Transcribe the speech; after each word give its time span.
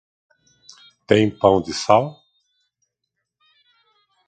Tem 1.05 1.29
pão 1.29 1.61
de 1.61 1.75
sal? 1.75 2.19